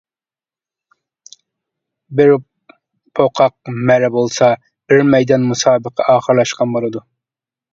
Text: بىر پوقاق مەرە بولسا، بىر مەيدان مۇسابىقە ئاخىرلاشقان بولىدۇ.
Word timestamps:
بىر 2.21 2.33
پوقاق 3.19 3.75
مەرە 3.91 4.09
بولسا، 4.19 4.49
بىر 4.89 5.07
مەيدان 5.13 5.47
مۇسابىقە 5.53 6.09
ئاخىرلاشقان 6.15 6.75
بولىدۇ. 6.79 7.07